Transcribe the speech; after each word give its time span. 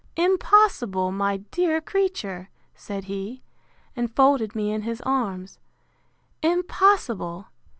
Impossible, 0.17 1.11
my 1.11 1.37
dear 1.37 1.79
creature! 1.79 2.49
said 2.73 3.03
he, 3.03 3.43
and 3.95 4.09
folded 4.15 4.55
me 4.55 4.71
in 4.71 4.81
his 4.81 4.99
arms: 5.01 5.59
Impossible! 6.41 7.49